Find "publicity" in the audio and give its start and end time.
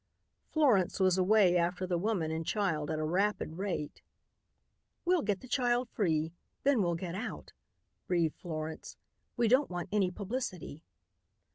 10.09-10.81